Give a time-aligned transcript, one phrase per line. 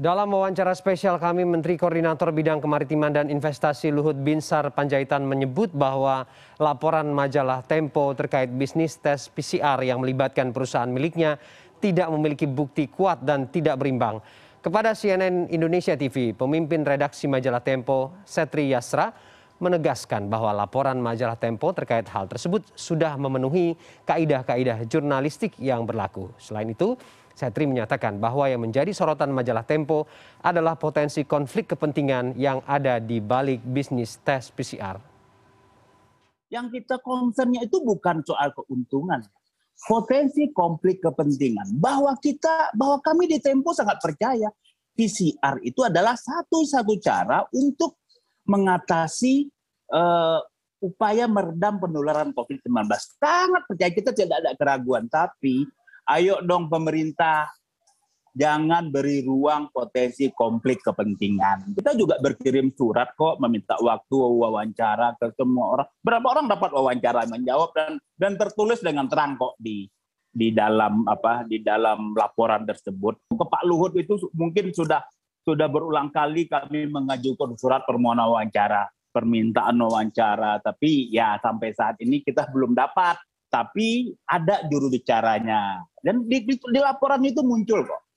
[0.00, 6.24] dalam wawancara spesial kami menteri koordinator bidang kemaritiman dan investasi luhut binsar panjaitan menyebut bahwa
[6.56, 11.36] laporan majalah tempo terkait bisnis tes pcr yang melibatkan perusahaan miliknya
[11.84, 14.24] tidak memiliki bukti kuat dan tidak berimbang.
[14.64, 19.12] Kepada cnn indonesia tv pemimpin redaksi majalah tempo setri yasra
[19.60, 23.76] menegaskan bahwa laporan majalah tempo terkait hal tersebut sudah memenuhi
[24.08, 26.32] kaidah kaidah jurnalistik yang berlaku.
[26.40, 26.96] Selain itu
[27.40, 30.04] setri menyatakan bahwa yang menjadi sorotan majalah tempo
[30.44, 35.10] adalah potensi konflik kepentingan yang ada di balik bisnis tes pcr
[36.50, 39.22] yang kita concernnya itu bukan soal keuntungan.
[39.80, 41.78] Potensi konflik kepentingan.
[41.80, 44.50] Bahwa kita bahwa kami di Tempo sangat percaya
[44.92, 47.96] PCR itu adalah satu-satu cara untuk
[48.44, 49.48] mengatasi
[49.94, 50.42] uh,
[50.84, 52.76] upaya meredam penularan COVID-19.
[53.16, 53.90] Sangat percaya.
[53.94, 55.64] Kita tidak ada keraguan, tapi
[56.10, 57.46] ayo dong pemerintah
[58.34, 61.74] jangan beri ruang potensi konflik kepentingan.
[61.74, 65.88] Kita juga berkirim surat kok meminta waktu wawancara ke semua orang.
[66.02, 69.86] Berapa orang dapat wawancara menjawab dan dan tertulis dengan terang kok di
[70.30, 73.18] di dalam apa di dalam laporan tersebut.
[73.34, 75.02] Ke Pak Luhut itu mungkin sudah
[75.42, 82.22] sudah berulang kali kami mengajukan surat permohonan wawancara, permintaan wawancara, tapi ya sampai saat ini
[82.22, 83.18] kita belum dapat
[83.50, 85.82] tapi ada juru bicaranya.
[86.00, 88.09] Dan di, di, di laporan itu muncul kok